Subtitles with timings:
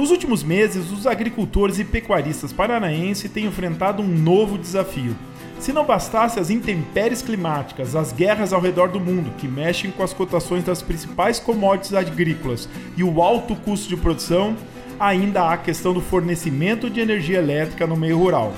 [0.00, 5.14] Nos últimos meses, os agricultores e pecuaristas paranaenses têm enfrentado um novo desafio.
[5.58, 10.02] Se não bastasse as intempéries climáticas, as guerras ao redor do mundo que mexem com
[10.02, 12.66] as cotações das principais commodities agrícolas
[12.96, 14.56] e o alto custo de produção,
[14.98, 18.54] ainda há a questão do fornecimento de energia elétrica no meio rural.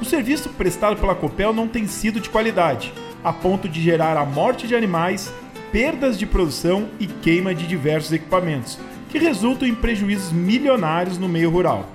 [0.00, 4.24] O serviço prestado pela Copel não tem sido de qualidade, a ponto de gerar a
[4.24, 5.30] morte de animais,
[5.70, 8.78] perdas de produção e queima de diversos equipamentos,
[9.08, 11.88] que resultam em prejuízos milionários no meio rural.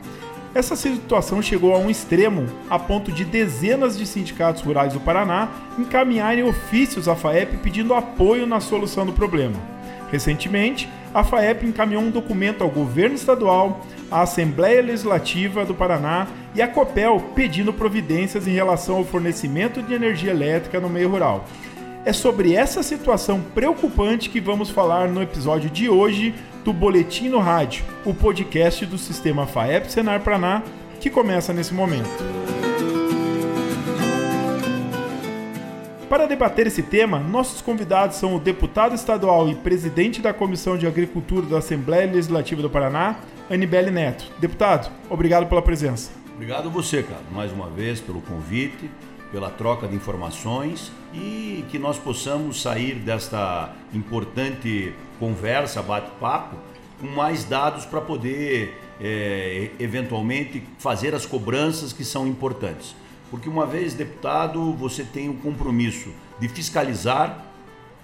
[0.56, 5.50] Essa situação chegou a um extremo, a ponto de dezenas de sindicatos rurais do Paraná
[5.80, 9.58] encaminharem ofícios à FAEP pedindo apoio na solução do problema.
[10.12, 16.62] Recentemente, a FAEP encaminhou um documento ao governo estadual, à Assembleia Legislativa do Paraná e
[16.62, 21.48] à COPEL pedindo providências em relação ao fornecimento de energia elétrica no meio rural.
[22.06, 27.40] É sobre essa situação preocupante que vamos falar no episódio de hoje do Boletim no
[27.40, 30.64] Rádio, o podcast do sistema FAEP Senar Paraná,
[31.00, 32.10] que começa nesse momento.
[36.10, 40.86] Para debater esse tema, nossos convidados são o deputado estadual e presidente da Comissão de
[40.86, 43.16] Agricultura da Assembleia Legislativa do Paraná,
[43.50, 44.26] Anibele Neto.
[44.40, 46.12] Deputado, obrigado pela presença.
[46.36, 48.90] Obrigado a você, cara, mais uma vez pelo convite
[49.34, 56.56] pela troca de informações e que nós possamos sair desta importante conversa, bate-papo,
[57.02, 62.96] com mais dados para poder é, eventualmente fazer as cobranças que são importantes.
[63.32, 67.44] Porque uma vez deputado, você tem o compromisso de fiscalizar,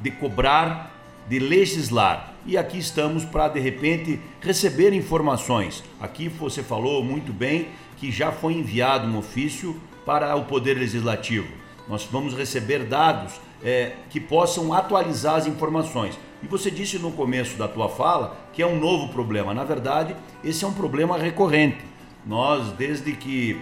[0.02, 0.91] de cobrar,
[1.27, 2.33] de legislar.
[2.44, 5.83] E aqui estamos para, de repente, receber informações.
[6.02, 11.47] Aqui você falou muito bem que já foi enviado um ofício para o Poder Legislativo.
[11.88, 13.33] Nós vamos receber dados
[13.64, 16.17] é, que possam atualizar as informações.
[16.41, 19.53] E você disse no começo da tua fala que é um novo problema.
[19.53, 21.80] Na verdade, esse é um problema recorrente.
[22.25, 23.59] Nós, desde que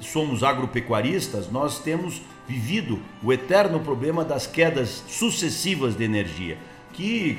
[0.00, 6.58] somos agropecuaristas, nós temos vivido o eterno problema das quedas sucessivas de energia,
[6.92, 7.38] que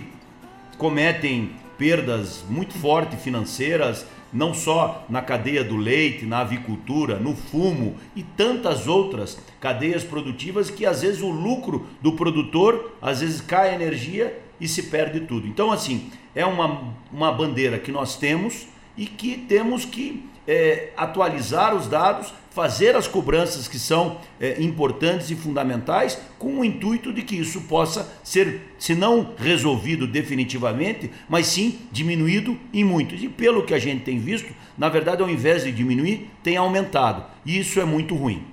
[0.78, 7.96] cometem perdas muito fortes financeiras, não só na cadeia do leite, na avicultura, no fumo
[8.16, 13.70] e tantas outras cadeias produtivas que às vezes o lucro do produtor, às vezes cai
[13.70, 15.48] a energia e se perde tudo.
[15.48, 21.74] Então, assim, é uma, uma bandeira que nós temos e que temos que é, atualizar
[21.74, 27.22] os dados, fazer as cobranças que são é, importantes e fundamentais, com o intuito de
[27.22, 33.16] que isso possa ser, se não resolvido definitivamente, mas sim diminuído em muito.
[33.16, 37.24] E pelo que a gente tem visto, na verdade, ao invés de diminuir, tem aumentado.
[37.46, 38.44] E isso é muito ruim.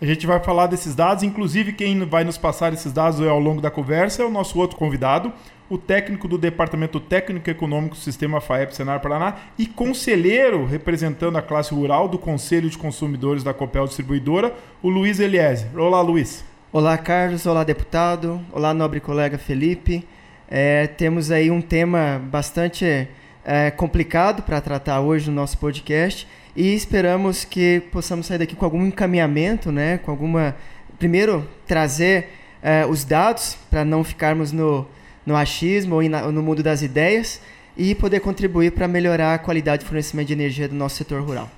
[0.00, 3.60] A gente vai falar desses dados, inclusive quem vai nos passar esses dados ao longo
[3.60, 5.32] da conversa é o nosso outro convidado,
[5.68, 11.42] o técnico do Departamento Técnico Econômico do Sistema FAEP Senar Paraná e conselheiro representando a
[11.42, 15.66] classe rural do Conselho de Consumidores da Copel Distribuidora, o Luiz Eliese.
[15.74, 16.44] Olá, Luiz.
[16.72, 17.46] Olá, Carlos.
[17.46, 18.40] Olá, deputado.
[18.52, 20.06] Olá, nobre colega Felipe.
[20.48, 23.08] É, temos aí um tema bastante
[23.44, 28.64] é, complicado para tratar hoje no nosso podcast e esperamos que possamos sair daqui com
[28.64, 29.98] algum encaminhamento, né?
[29.98, 30.54] Com alguma.
[30.98, 32.28] Primeiro, trazer
[32.62, 34.86] é, os dados para não ficarmos no
[35.24, 37.40] no achismo ou no mundo das ideias
[37.76, 41.50] e poder contribuir para melhorar a qualidade de fornecimento de energia do nosso setor rural.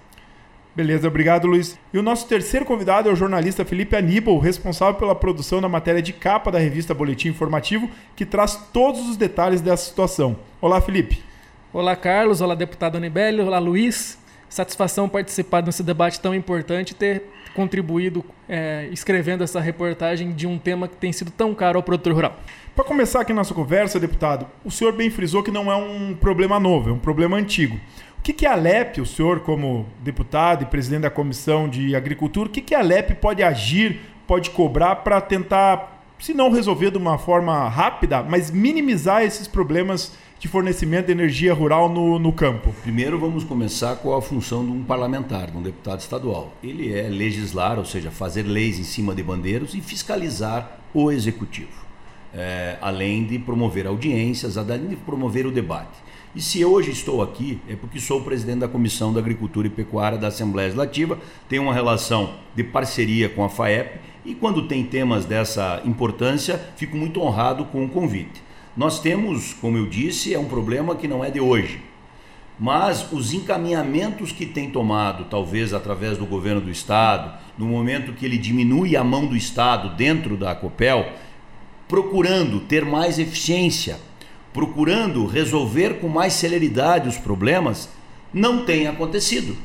[0.77, 1.79] Beleza, obrigado Luiz.
[1.93, 6.03] E o nosso terceiro convidado é o jornalista Felipe Aníbal, responsável pela produção da matéria
[6.03, 10.37] de capa da revista Boletim Informativo, que traz todos os detalhes dessa situação.
[10.61, 11.23] Olá, Felipe.
[11.73, 12.41] Olá, Carlos.
[12.41, 13.47] Olá, deputado Anibélio.
[13.47, 14.19] Olá, Luiz.
[14.49, 17.23] Satisfação participar desse debate tão importante e ter
[17.55, 22.13] contribuído é, escrevendo essa reportagem de um tema que tem sido tão caro ao produtor
[22.13, 22.41] rural.
[22.75, 26.59] Para começar aqui nossa conversa, deputado, o senhor bem frisou que não é um problema
[26.59, 27.79] novo, é um problema antigo.
[28.19, 32.49] O que, que a Alep, o senhor como deputado e presidente da Comissão de Agricultura,
[32.49, 36.99] o que, que a Alep pode agir, pode cobrar para tentar, se não resolver de
[36.99, 42.75] uma forma rápida, mas minimizar esses problemas de fornecimento de energia rural no, no campo?
[42.83, 46.53] Primeiro vamos começar com a função de um parlamentar, de um deputado estadual.
[46.63, 51.85] Ele é legislar, ou seja, fazer leis em cima de bandeiros e fiscalizar o executivo
[52.35, 56.03] é, além de promover audiências, além de promover o debate.
[56.35, 60.19] E se hoje estou aqui, é porque sou presidente da Comissão da Agricultura e Pecuária
[60.19, 65.25] da Assembleia Legislativa, tenho uma relação de parceria com a FAEP e quando tem temas
[65.25, 68.43] dessa importância, fico muito honrado com o convite.
[68.77, 71.81] Nós temos, como eu disse, é um problema que não é de hoje.
[72.59, 78.25] Mas os encaminhamentos que tem tomado, talvez através do governo do Estado, no momento que
[78.25, 81.13] ele diminui a mão do Estado dentro da COPEL,
[81.89, 83.99] procurando ter mais eficiência,
[84.53, 87.89] procurando resolver com mais celeridade os problemas,
[88.33, 89.57] não tem acontecido.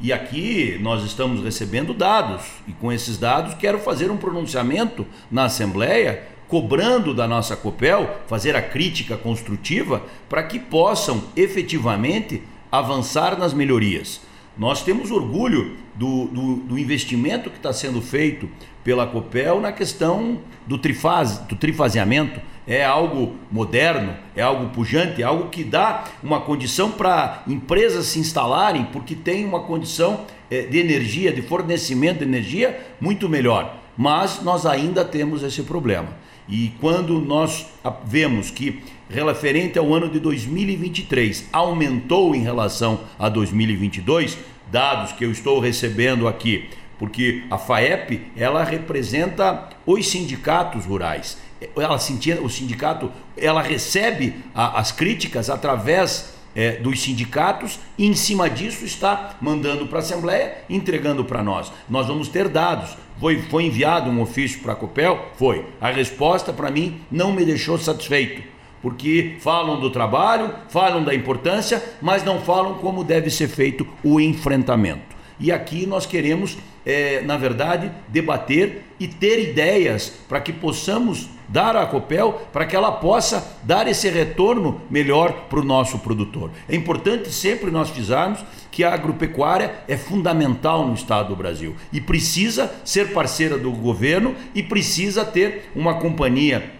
[0.00, 5.46] E aqui nós estamos recebendo dados, e com esses dados quero fazer um pronunciamento na
[5.46, 12.42] Assembleia, cobrando da nossa COPEL, fazer a crítica construtiva, para que possam efetivamente
[12.72, 14.20] avançar nas melhorias.
[14.56, 18.48] Nós temos orgulho do, do, do investimento que está sendo feito
[18.82, 25.24] pela COPEL na questão do, trifase, do trifaseamento é algo moderno, é algo pujante, é
[25.24, 30.78] algo que dá uma condição para empresas se instalarem, porque tem uma condição é, de
[30.78, 33.74] energia, de fornecimento de energia muito melhor.
[33.96, 36.08] Mas nós ainda temos esse problema.
[36.48, 37.66] E quando nós
[38.04, 44.38] vemos que, referente ao ano de 2023, aumentou em relação a 2022,
[44.70, 46.68] dados que eu estou recebendo aqui,
[46.98, 51.36] porque a FAEP ela representa os sindicatos rurais
[51.76, 58.48] ela o sindicato, ela recebe a, as críticas através é, dos sindicatos e em cima
[58.48, 61.72] disso está mandando para a Assembleia, entregando para nós.
[61.88, 62.96] Nós vamos ter dados.
[63.20, 65.30] Foi, foi enviado um ofício para a COPEL?
[65.34, 65.66] Foi.
[65.80, 68.42] A resposta para mim não me deixou satisfeito,
[68.80, 74.20] porque falam do trabalho, falam da importância, mas não falam como deve ser feito o
[74.20, 75.17] enfrentamento.
[75.40, 81.76] E aqui nós queremos, é, na verdade, debater e ter ideias para que possamos dar
[81.76, 86.50] à Copel para que ela possa dar esse retorno melhor para o nosso produtor.
[86.68, 92.00] É importante sempre nós fizermos que a agropecuária é fundamental no estado do Brasil e
[92.00, 96.72] precisa ser parceira do governo e precisa ter uma companhia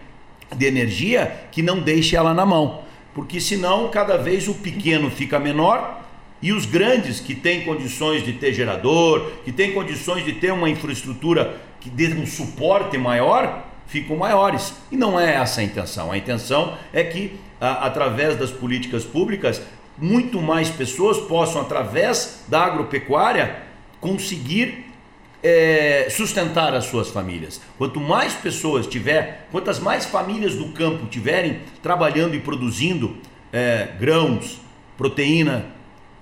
[0.55, 2.81] de energia que não deixe ela na mão,
[3.13, 6.08] porque senão cada vez o pequeno fica menor
[6.41, 10.69] e os grandes que têm condições de ter gerador, que têm condições de ter uma
[10.69, 14.73] infraestrutura que dê um suporte maior, ficam maiores.
[14.91, 16.11] E não é essa a intenção.
[16.11, 19.61] A intenção é que, a, através das políticas públicas,
[19.97, 23.63] muito mais pessoas possam, através da agropecuária,
[23.99, 24.85] conseguir
[25.43, 27.61] é, sustentar as suas famílias.
[27.77, 33.17] Quanto mais pessoas tiver, quantas mais famílias do campo tiverem trabalhando e produzindo
[33.51, 34.59] é, grãos,
[34.97, 35.65] proteína,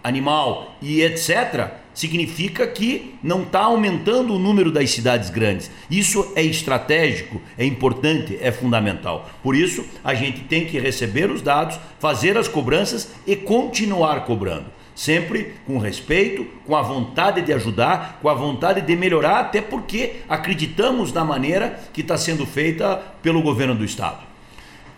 [0.08, 5.72] animal e etc., significa que não está aumentando o número das cidades grandes.
[5.90, 9.28] Isso é estratégico, é importante, é fundamental.
[9.42, 14.66] Por isso, a gente tem que receber os dados, fazer as cobranças e continuar cobrando.
[14.94, 20.18] Sempre com respeito, com a vontade de ajudar, com a vontade de melhorar, até porque
[20.30, 24.20] acreditamos na maneira que está sendo feita pelo governo do Estado.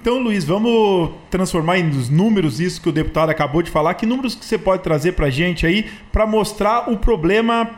[0.01, 3.93] Então, Luiz, vamos transformar em números isso que o deputado acabou de falar.
[3.95, 7.69] Que números que você pode trazer para a gente aí para mostrar o problema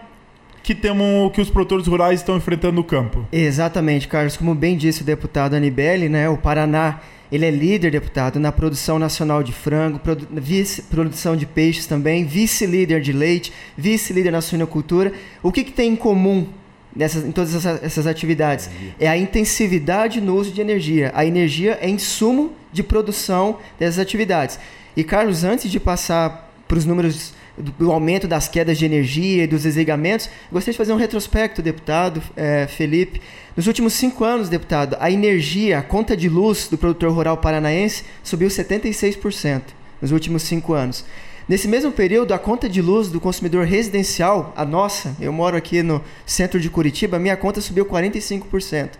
[0.62, 3.26] que temos que os produtores rurais estão enfrentando no campo?
[3.32, 4.38] Exatamente, Carlos.
[4.38, 7.00] Como bem disse o deputado Anibele, né, o Paraná
[7.32, 12.26] ele é líder, deputado, na produção nacional de frango, produ vice, produção de peixes também,
[12.26, 15.14] vice-líder de leite, vice-líder na suinocultura.
[15.42, 16.48] O que, que tem em comum
[16.96, 18.70] nessas, em todas essas, essas atividades?
[19.00, 21.12] É a intensividade no uso de energia.
[21.14, 24.60] A energia é insumo de produção dessas atividades.
[24.96, 29.48] E, Carlos, antes de passar para os números do aumento das quedas de energia e
[29.48, 33.22] dos desligamentos, gostaria de fazer um retrospecto, deputado é, Felipe.
[33.56, 38.04] Nos últimos cinco anos, deputado, a energia, a conta de luz do produtor rural paranaense
[38.24, 39.62] subiu 76%
[40.02, 41.06] nos últimos cinco anos.
[41.48, 45.82] Nesse mesmo período, a conta de luz do consumidor residencial, a nossa, eu moro aqui
[45.82, 48.92] no centro de Curitiba, minha conta subiu 45%.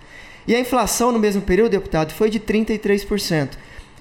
[0.48, 3.52] E a inflação no mesmo período, deputado, foi de 33%.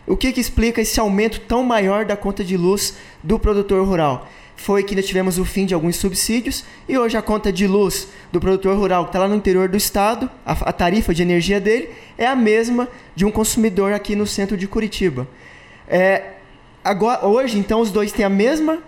[0.07, 4.29] O que, que explica esse aumento tão maior da conta de luz do produtor rural?
[4.57, 8.09] Foi que nós tivemos o fim de alguns subsídios e hoje a conta de luz
[8.33, 11.61] do produtor rural que está lá no interior do estado, a, a tarifa de energia
[11.61, 15.29] dele, é a mesma de um consumidor aqui no centro de Curitiba.
[15.87, 16.40] É,
[16.83, 18.83] Agora, hoje, então, os dois têm a mesma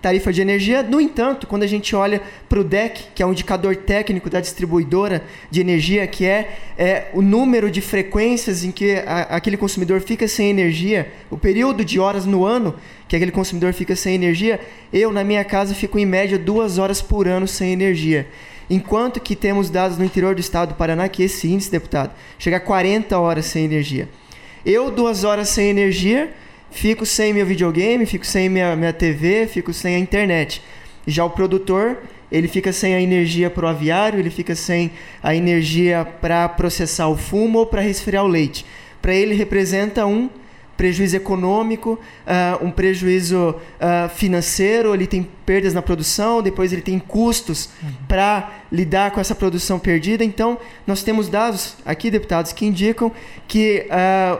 [0.00, 0.82] tarifa de energia.
[0.82, 4.40] No entanto, quando a gente olha para o DEC, que é um indicador técnico da
[4.40, 10.00] distribuidora de energia, que é, é o número de frequências em que a, aquele consumidor
[10.00, 12.74] fica sem energia, o período de horas no ano
[13.08, 14.60] que aquele consumidor fica sem energia,
[14.92, 18.28] eu, na minha casa, fico em média duas horas por ano sem energia.
[18.70, 22.58] Enquanto que temos dados no interior do estado do Paraná que esse índice, deputado, chega
[22.58, 24.08] a 40 horas sem energia.
[24.64, 26.30] Eu, duas horas sem energia,
[26.70, 30.62] fico sem meu videogame, fico sem minha, minha TV, fico sem a internet.
[31.06, 31.98] Já o produtor,
[32.30, 34.90] ele fica sem a energia para o aviário, ele fica sem
[35.22, 38.64] a energia para processar o fumo ou para resfriar o leite.
[39.00, 40.28] Para ele representa um
[40.78, 47.00] prejuízo econômico, uh, um prejuízo uh, financeiro, ele tem perdas na produção, depois ele tem
[47.00, 47.90] custos uhum.
[48.06, 50.22] para lidar com essa produção perdida.
[50.22, 50.56] Então,
[50.86, 53.10] nós temos dados aqui, deputados, que indicam
[53.48, 54.38] que uh,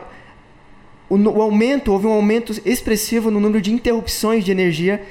[1.08, 5.02] o, o, aumento, houve um aumento expressivo no número de interrupções de energia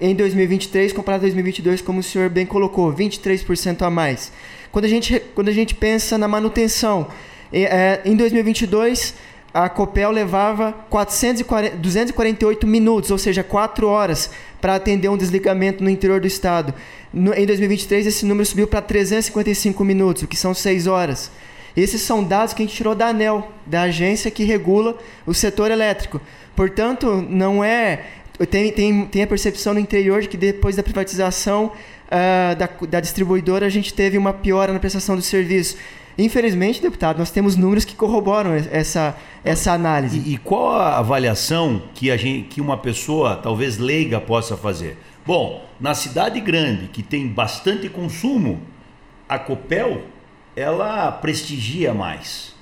[0.00, 4.32] em 2023 comparado a 2022, como o senhor bem colocou, 23% a mais.
[4.70, 7.08] Quando a gente, quando a gente pensa na manutenção,
[7.52, 9.14] é, em 2022
[9.52, 15.88] a Copel levava 440, 248 minutos, ou seja, 4 horas para atender um desligamento no
[15.88, 16.74] interior do estado.
[17.12, 21.30] No, em 2023 esse número subiu para 355 minutos, o que são 6 horas.
[21.78, 25.70] Esses são dados que a gente tirou da ANEL, da agência que regula o setor
[25.70, 26.20] elétrico.
[26.56, 28.04] Portanto, não é
[28.50, 31.66] tem, tem, tem a percepção no interior de que depois da privatização
[32.06, 35.76] uh, da, da distribuidora a gente teve uma piora na prestação do serviço.
[36.16, 40.18] Infelizmente, deputado, nós temos números que corroboram essa, essa análise.
[40.18, 44.96] E, e, qual a avaliação que, a gente, que uma pessoa, talvez leiga, possa fazer?
[45.24, 48.60] Bom, na cidade grande, que tem bastante consumo,
[49.28, 50.02] a Copel,
[50.58, 52.52] ela prestigia mais.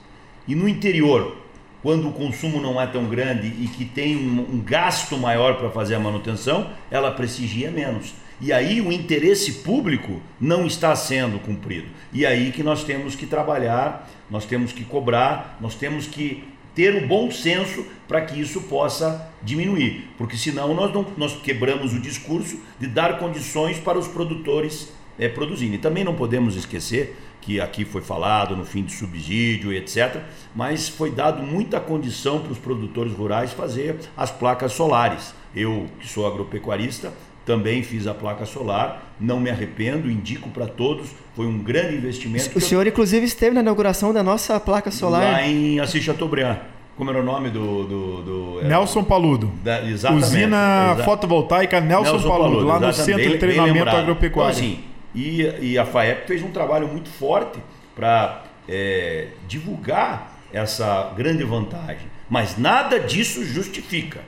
[0.46, 1.38] E no interior,
[1.82, 5.70] quando o consumo não é tão grande e que tem um, um gasto maior para
[5.70, 8.12] fazer a manutenção, ela prestigia menos.
[8.38, 11.88] E aí o interesse público não está sendo cumprido.
[12.12, 17.02] E aí que nós temos que trabalhar, nós temos que cobrar, nós temos que ter
[17.02, 22.00] o bom senso para que isso possa diminuir, porque senão nós, não, nós quebramos o
[22.00, 25.76] discurso de dar condições para os produtores é, produzirem.
[25.76, 30.16] E também não podemos esquecer que aqui foi falado no fim de subsídio e etc.
[30.52, 35.32] Mas foi dado muita condição para os produtores rurais fazer as placas solares.
[35.54, 37.12] Eu, que sou agropecuarista,
[37.46, 42.58] também fiz a placa solar, não me arrependo, indico para todos, foi um grande investimento.
[42.58, 45.22] O senhor, inclusive, esteve na inauguração da nossa placa solar.
[45.22, 46.58] Lá em Assis Chateaubriand.
[46.96, 47.84] Como era o nome do.
[47.84, 49.52] do, do é, Nelson Paludo.
[49.62, 50.24] Da, exatamente.
[50.24, 54.56] Usina exa fotovoltaica Nelson, Nelson Paludo, Paludo, lá no Centro de Treinamento Agropecuário.
[54.56, 57.58] Então, assim, e, e a FAEP fez um trabalho muito forte
[57.94, 62.06] para é, divulgar essa grande vantagem.
[62.28, 64.20] Mas nada disso justifica.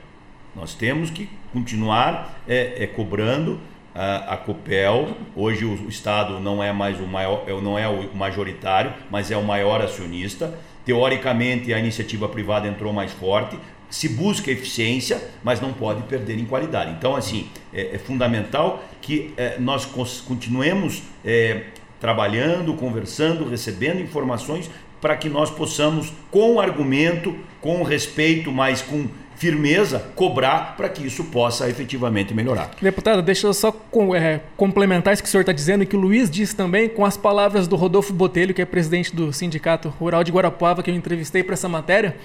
[0.55, 3.59] Nós temos que continuar é, é, cobrando
[3.93, 5.15] a, a, Copel.
[5.35, 9.37] Hoje o, Estado não é mais o maior, é, não é o majoritário, mas é
[9.37, 10.57] o maior acionista.
[10.85, 16.45] Teoricamente a iniciativa privada entrou mais forte, se busca eficiência, mas não pode perder em
[16.45, 16.91] qualidade.
[16.91, 19.87] Então, assim, é, é fundamental que é, nós
[20.27, 21.63] continuemos é,
[21.99, 24.69] trabalhando, conversando, recebendo informações
[25.01, 31.23] para que nós possamos, com argumento, com respeito, mas com firmeza, cobrar para que isso
[31.23, 32.69] possa efetivamente melhorar.
[32.79, 35.95] Deputado, deixa eu só com, é, complementar isso que o senhor está dizendo e que
[35.95, 39.89] o Luiz disse também com as palavras do Rodolfo Botelho, que é presidente do Sindicato
[39.89, 42.15] Rural de Guarapuava, que eu entrevistei para essa matéria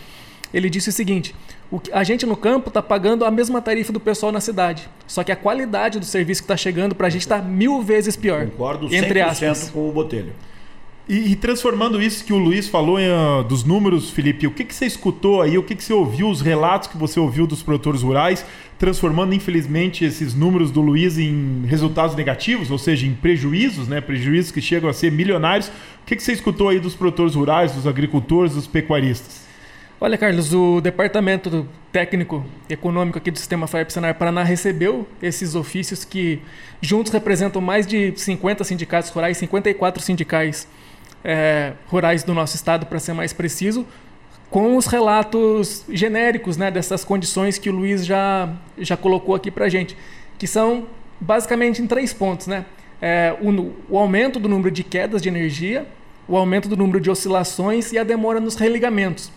[0.54, 1.34] ele disse o seguinte:
[1.70, 4.88] o que, a gente no campo está pagando a mesma tarifa do pessoal na cidade,
[5.06, 8.14] só que a qualidade do serviço que está chegando para a gente está mil vezes
[8.14, 8.46] pior.
[8.46, 9.70] Concordo 100% entre aspas.
[9.70, 10.32] com o Botelho.
[11.06, 14.64] E, e, transformando isso que o Luiz falou em, uh, dos números, Felipe, o que,
[14.64, 17.62] que você escutou aí, o que, que você ouviu, os relatos que você ouviu dos
[17.62, 18.42] produtores rurais,
[18.78, 24.00] transformando, infelizmente, esses números do Luiz em resultados negativos, ou seja, em prejuízos, né?
[24.00, 25.68] Prejuízos que chegam a ser milionários.
[25.68, 29.43] O que, que você escutou aí dos produtores rurais, dos agricultores, dos pecuaristas?
[30.00, 36.04] Olha, Carlos, o Departamento Técnico Econômico aqui do Sistema FAEP Senar Paraná recebeu esses ofícios
[36.04, 36.42] que
[36.80, 40.66] juntos representam mais de 50 sindicatos rurais, 54 sindicais
[41.22, 43.86] é, rurais do nosso estado, para ser mais preciso,
[44.50, 49.66] com os relatos genéricos né, dessas condições que o Luiz já, já colocou aqui para
[49.66, 49.96] a gente,
[50.36, 50.88] que são
[51.20, 52.48] basicamente em três pontos.
[52.48, 52.66] Né?
[53.00, 55.86] É, o, o aumento do número de quedas de energia,
[56.26, 59.30] o aumento do número de oscilações e a demora nos religamentos.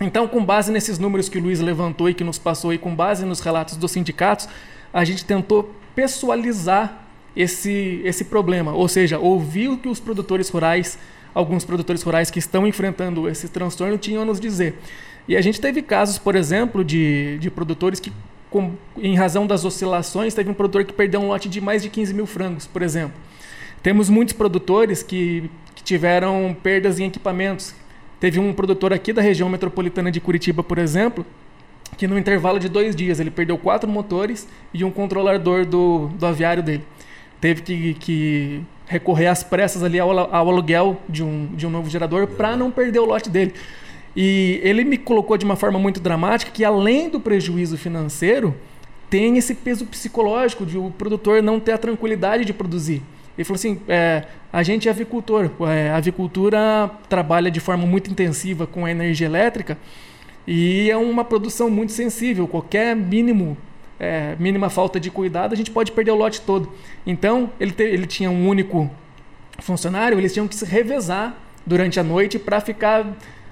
[0.00, 2.94] Então, com base nesses números que o Luiz levantou e que nos passou, e com
[2.94, 4.48] base nos relatos dos sindicatos,
[4.92, 10.98] a gente tentou pessoalizar esse, esse problema, ou seja, ouvir o que os produtores rurais,
[11.34, 14.78] alguns produtores rurais que estão enfrentando esse transtorno, tinham a nos dizer.
[15.28, 18.12] E a gente teve casos, por exemplo, de, de produtores que,
[18.48, 21.90] com, em razão das oscilações, teve um produtor que perdeu um lote de mais de
[21.90, 23.16] 15 mil frangos, por exemplo.
[23.82, 27.74] Temos muitos produtores que, que tiveram perdas em equipamentos,
[28.20, 31.24] Teve um produtor aqui da região metropolitana de Curitiba, por exemplo,
[31.96, 36.26] que no intervalo de dois dias ele perdeu quatro motores e um controlador do, do
[36.26, 36.84] aviário dele.
[37.40, 41.88] Teve que, que recorrer às pressas ali ao, ao aluguel de um, de um novo
[41.88, 43.54] gerador para não perder o lote dele.
[44.14, 48.54] E ele me colocou de uma forma muito dramática que, além do prejuízo financeiro,
[49.08, 53.02] tem esse peso psicológico de o produtor não ter a tranquilidade de produzir.
[53.36, 55.50] Ele falou assim: é, a gente é avicultor.
[55.68, 59.78] É, a avicultura trabalha de forma muito intensiva com a energia elétrica
[60.46, 62.48] e é uma produção muito sensível.
[62.48, 63.56] Qualquer mínimo,
[63.98, 66.72] é, mínima falta de cuidado, a gente pode perder o lote todo.
[67.06, 68.90] Então, ele, te, ele tinha um único
[69.60, 73.06] funcionário, eles tinham que se revezar durante a noite para ficar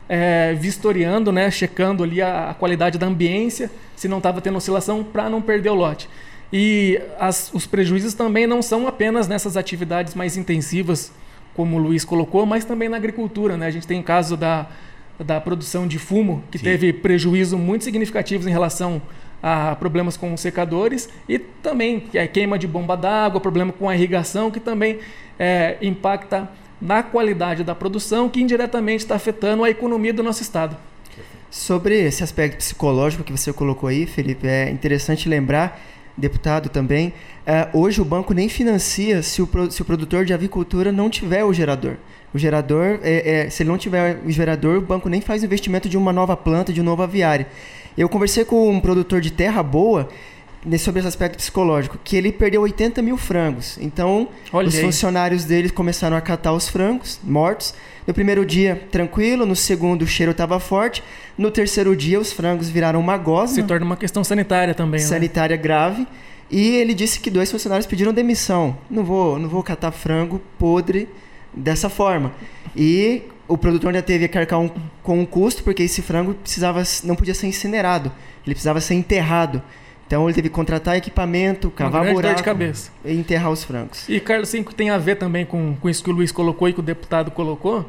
[0.08, 5.04] é, vistoriando, né, checando ali a, a, qualidade da ambiência, se não estava tendo oscilação,
[5.04, 6.08] para não perder o lote.
[6.52, 11.12] E as, os prejuízos também não são apenas nessas atividades mais intensivas,
[11.54, 13.56] como o Luiz colocou, mas também na agricultura.
[13.56, 13.66] Né?
[13.66, 14.66] A gente tem caso da,
[15.18, 16.64] da produção de fumo, que Sim.
[16.64, 19.02] teve prejuízo muito significativos em relação
[19.42, 23.94] a problemas com os secadores e também a queima de bomba d'água, problema com a
[23.94, 24.98] irrigação, que também
[25.38, 26.48] é, impacta
[26.80, 30.76] na qualidade da produção, que indiretamente está afetando a economia do nosso estado.
[31.50, 35.80] Sobre esse aspecto psicológico que você colocou aí, Felipe, é interessante lembrar,
[36.18, 37.14] deputado também,
[37.46, 41.44] é, hoje o banco nem financia se o, se o produtor de avicultura não tiver
[41.44, 41.96] o gerador.
[42.34, 45.88] O gerador, é, é, se ele não tiver o gerador, o banco nem faz investimento
[45.88, 47.46] de uma nova planta, de um novo aviário.
[47.96, 50.08] Eu conversei com um produtor de terra boa
[50.76, 53.78] sobre esse aspecto psicológico, que ele perdeu 80 mil frangos.
[53.80, 57.72] Então, Olha os funcionários dele começaram a catar os frangos mortos.
[58.06, 59.46] No primeiro dia, tranquilo.
[59.46, 61.02] No segundo, o cheiro estava forte.
[61.36, 63.54] No terceiro dia, os frangos viraram uma gosma.
[63.54, 65.00] Se torna uma questão sanitária também.
[65.00, 65.06] Né?
[65.06, 65.62] Sanitária né?
[65.62, 66.06] grave.
[66.50, 68.76] E ele disse que dois funcionários pediram demissão.
[68.90, 71.08] Não vou, não vou catar frango podre
[71.54, 72.32] dessa forma.
[72.74, 74.70] E o produtor ainda teve que arcar um,
[75.02, 78.12] com um custo, porque esse frango precisava, não podia ser incinerado,
[78.44, 79.62] ele precisava ser enterrado.
[80.08, 82.90] Então ele teve que contratar equipamento, cavar Uma buraco de cabeça.
[83.04, 84.08] e enterrar os frangos.
[84.08, 86.80] E Carlos, tem a ver também com, com isso que o Luiz colocou e que
[86.80, 87.84] o deputado colocou,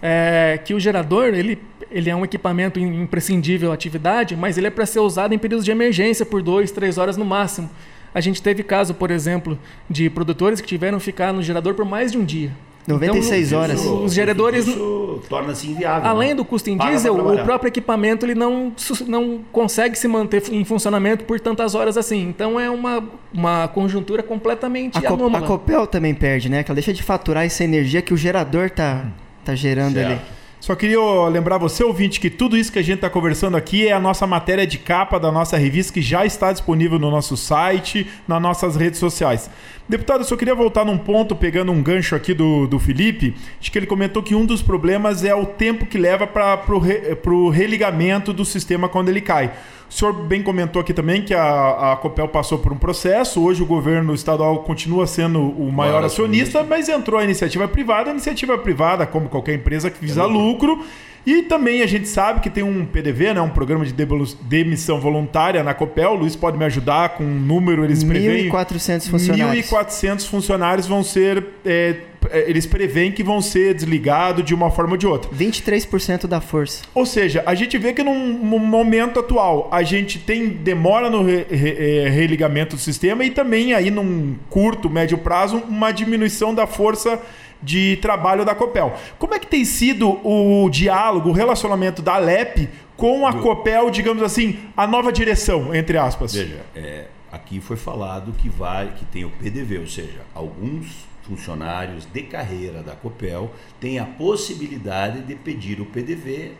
[0.00, 1.58] é que o gerador ele,
[1.90, 5.64] ele é um equipamento imprescindível à atividade, mas ele é para ser usado em períodos
[5.64, 7.68] de emergência por dois, três horas no máximo.
[8.14, 9.58] A gente teve caso, por exemplo,
[9.90, 12.52] de produtores que tiveram que ficar no gerador por mais de um dia.
[12.86, 13.80] 96 então, horas.
[13.80, 14.66] Isso, os geradores.
[14.66, 16.08] Isso torna-se inviável.
[16.08, 16.34] Além né?
[16.34, 18.72] do custo em diesel, o próprio equipamento ele não,
[19.06, 22.28] não consegue se manter em funcionamento por tantas horas assim.
[22.28, 25.44] Então é uma, uma conjuntura completamente a anômala.
[25.44, 26.62] A Copel também perde, né?
[26.62, 29.06] Que ela deixa de faturar essa energia que o gerador tá,
[29.44, 30.12] tá gerando certo.
[30.12, 30.20] ali.
[30.64, 33.92] Só queria lembrar você, ouvinte, que tudo isso que a gente está conversando aqui é
[33.92, 38.06] a nossa matéria de capa da nossa revista que já está disponível no nosso site,
[38.26, 39.50] nas nossas redes sociais.
[39.86, 43.70] Deputado, eu só queria voltar num ponto, pegando um gancho aqui do, do Felipe, de
[43.70, 47.14] que ele comentou que um dos problemas é o tempo que leva para o re,
[47.52, 49.52] religamento do sistema quando ele cai.
[49.88, 53.62] O senhor bem comentou aqui também que a, a Copel passou por um processo, hoje
[53.62, 58.10] o governo estadual continua sendo o maior acionista, acionista, mas entrou a iniciativa privada.
[58.10, 60.84] A iniciativa privada, como qualquer empresa que visa é lucro,
[61.26, 63.94] e também a gente sabe que tem um PDV, né, um programa de
[64.42, 66.10] demissão voluntária na Copel.
[66.10, 68.50] O Luiz pode me ajudar com um número, eles preveem...
[68.50, 69.66] 1.400 funcionários.
[69.66, 71.44] 1.400 funcionários vão ser...
[71.64, 71.96] É,
[72.32, 75.30] eles preveem que vão ser desligados de uma forma ou de outra.
[75.30, 76.82] 23% da força.
[76.94, 81.22] Ou seja, a gente vê que num, num momento atual a gente tem demora no
[81.22, 86.54] re, re, é, religamento do sistema e também aí num curto, médio prazo, uma diminuição
[86.54, 87.20] da força
[87.62, 88.94] de trabalho da Copel.
[89.18, 93.42] Como é que tem sido o diálogo, o relacionamento da Alep com a Do...
[93.42, 96.34] Copel, digamos assim, a nova direção, entre aspas?
[96.34, 102.06] Veja, é, aqui foi falado que vai, que tem o PDV, ou seja, alguns funcionários
[102.06, 106.52] de carreira da Copel têm a possibilidade de pedir o PDV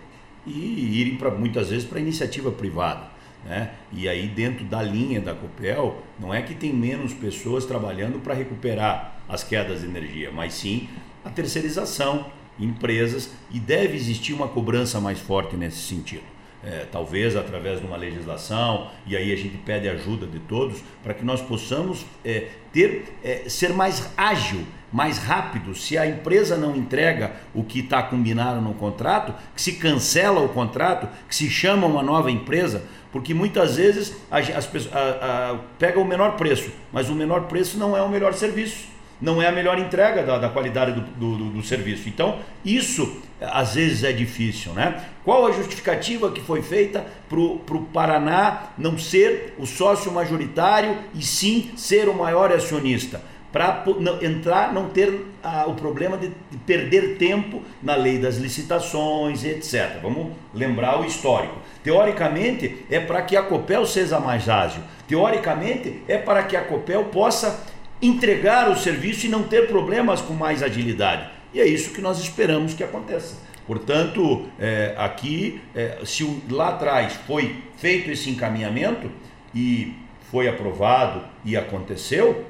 [0.47, 3.13] e irem para muitas vezes para iniciativa privada.
[3.45, 3.73] Né?
[3.93, 8.35] E aí dentro da linha da Copel, não é que tem menos pessoas trabalhando para
[8.35, 10.89] recuperar as quedas de energia, mas sim
[11.25, 12.27] a terceirização,
[12.59, 16.34] empresas, e deve existir uma cobrança mais forte nesse sentido.
[16.67, 21.13] É, talvez através de uma legislação, e aí a gente pede ajuda de todos para
[21.13, 25.75] que nós possamos é, ter, é, ser mais ágil, mais rápido.
[25.75, 30.49] Se a empresa não entrega o que está combinado no contrato, que se cancela o
[30.49, 36.01] contrato, que se chama uma nova empresa, porque muitas vezes as pessoas a, a, pega
[36.01, 39.53] o menor preço, mas o menor preço não é o melhor serviço, não é a
[39.53, 42.09] melhor entrega da, da qualidade do, do, do, serviço.
[42.09, 45.05] Então, isso às vezes é difícil, né?
[45.25, 51.23] Qual a justificativa que foi feita para o Paraná não ser o sócio majoritário e
[51.23, 53.21] sim ser o maior acionista?
[53.55, 53.85] para
[54.21, 60.01] entrar, não ter ah, o problema de, de, perder tempo na lei das licitações, etc.
[60.03, 61.55] Vamos lembrar o histórico.
[61.85, 64.83] Teoricamente, é para que a Copel seja mais ágil.
[65.07, 67.65] Teoricamente, é para que a Copel possa
[68.01, 71.29] entregar o serviço e não ter problemas com mais agilidade.
[71.53, 73.37] E é isso que nós esperamos que aconteça.
[73.67, 79.11] Portanto, é, aqui, é, se lá atrás foi feito esse encaminhamento
[79.55, 79.95] e
[80.31, 82.45] foi aprovado e aconteceu,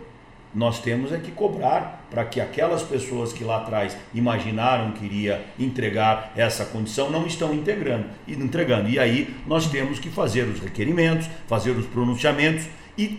[0.54, 5.44] nós temos é que cobrar para que aquelas pessoas que lá atrás imaginaram que iria
[5.58, 8.88] entregar essa condição não estão integrando e entregando.
[8.88, 13.18] E aí nós temos que fazer os requerimentos, fazer os pronunciamentos e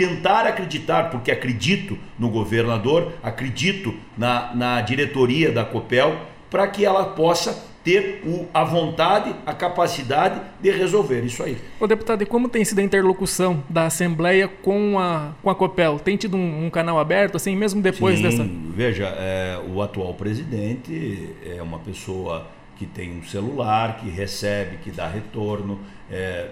[0.00, 6.16] tentar acreditar, porque acredito no governador, acredito na, na diretoria da COPEL,
[6.48, 11.58] para que ela possa ter o, a vontade, a capacidade de resolver isso aí.
[11.78, 15.98] Ô deputado, e como tem sido a interlocução da Assembleia com a, com a COPEL?
[15.98, 18.48] Tem tido um, um canal aberto, assim, mesmo depois Sim, dessa...
[18.74, 24.90] Veja, é, o atual presidente é uma pessoa que tem um celular, que recebe, que
[24.90, 25.78] dá retorno.
[26.10, 26.48] É,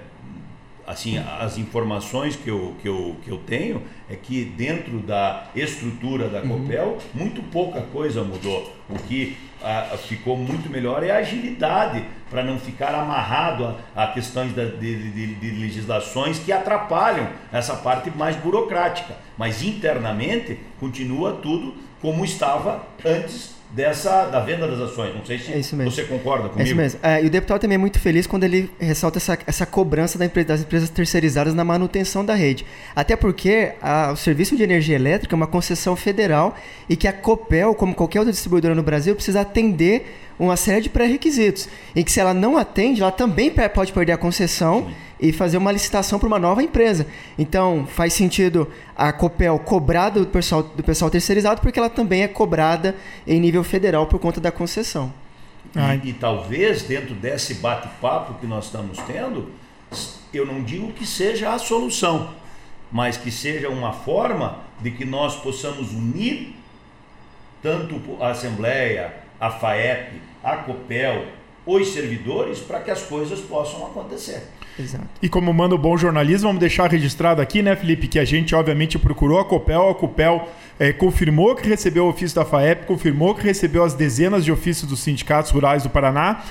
[0.88, 6.28] assim, as informações que eu, que, eu, que eu tenho é que dentro da estrutura
[6.28, 6.62] da uhum.
[6.62, 6.98] Copel, uhum.
[7.14, 8.74] muito pouca coisa mudou.
[8.88, 14.06] O que a, ficou muito melhor é a agilidade, para não ficar amarrado a, a
[14.08, 19.14] questões da, de, de, de, legislações que atrapalham essa parte mais burocrática.
[19.36, 25.14] Mas internamente continua tudo como estava antes dessa da venda das ações.
[25.14, 26.60] Não sei se é você concorda comigo.
[26.60, 27.00] É isso mesmo.
[27.02, 30.24] É, e o deputado também é muito feliz quando ele ressalta essa, essa cobrança da
[30.24, 32.64] empresa, das empresas terceirizadas na manutenção da rede.
[32.94, 36.56] Até porque a, o serviço de energia elétrica é uma concessão federal
[36.88, 40.88] e que a Copel, como qualquer outra distribuidora no Brasil, precisa atender uma série de
[40.88, 41.68] pré-requisitos.
[41.94, 44.86] Em que se ela não atende, ela também pode perder a concessão.
[44.86, 47.06] Sim e fazer uma licitação para uma nova empresa.
[47.38, 52.28] Então, faz sentido a Copel cobrar do pessoal, do pessoal terceirizado, porque ela também é
[52.28, 52.94] cobrada
[53.26, 55.12] em nível federal por conta da concessão.
[56.02, 59.50] E, e talvez, dentro desse bate-papo que nós estamos tendo,
[60.32, 62.30] eu não digo que seja a solução,
[62.90, 66.54] mas que seja uma forma de que nós possamos unir
[67.62, 71.26] tanto a Assembleia, a FAEP, a COPEL,
[71.66, 74.42] os servidores, para que as coisas possam acontecer.
[74.78, 75.06] Exato.
[75.20, 78.54] E como manda o bom jornalismo, vamos deixar registrado aqui, né, Felipe, que a gente
[78.54, 83.34] obviamente procurou a Copel, a Copel é, confirmou que recebeu o ofício da FAEP, confirmou
[83.34, 86.44] que recebeu as dezenas de ofícios dos sindicatos rurais do Paraná,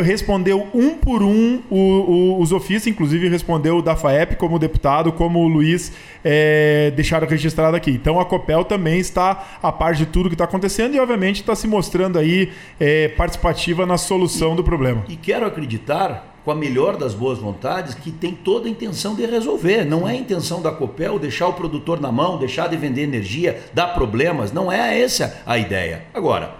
[0.00, 5.12] respondeu um por um o, o, os ofícios, inclusive respondeu o da FAEP como deputado,
[5.12, 5.92] como o Luiz
[6.24, 7.90] é, deixaram registrado aqui.
[7.90, 11.54] Então a Copel também está a par de tudo que está acontecendo e, obviamente, está
[11.54, 15.04] se mostrando aí é, participativa na solução e, do problema.
[15.08, 19.24] E quero acreditar com a melhor das boas vontades, que tem toda a intenção de
[19.24, 19.84] resolver.
[19.84, 23.62] Não é a intenção da Copel deixar o produtor na mão, deixar de vender energia,
[23.72, 24.52] dar problemas.
[24.52, 26.06] Não é essa a ideia.
[26.12, 26.54] Agora,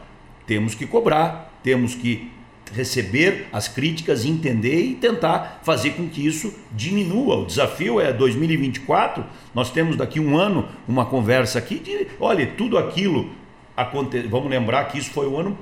[0.47, 2.31] temos que cobrar, temos que
[2.73, 7.37] receber as críticas, entender e tentar fazer com que isso diminua.
[7.37, 9.25] O desafio é 2024.
[9.55, 13.31] Nós temos daqui um ano uma conversa aqui de, olha, tudo aquilo.
[14.31, 15.59] Vamos lembrar que isso foi o ano,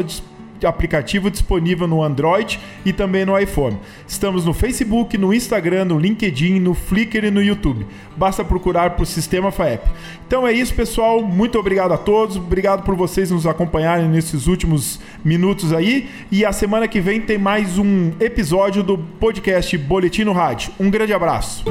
[0.64, 3.78] aplicativo disponível no Android e também no iPhone.
[4.08, 7.86] Estamos no Facebook, no Instagram, no LinkedIn, no Flickr e no YouTube.
[8.16, 9.84] Basta procurar por Sistema FAEP.
[10.28, 11.22] Então é isso, pessoal.
[11.22, 12.38] Muito obrigado a todos.
[12.38, 16.10] Obrigado por vocês nos acompanharem nesses últimos minutos aí.
[16.32, 20.72] E a semana que vem tem mais um episódio do podcast Boletim no Rádio.
[20.80, 21.64] Um grande abraço.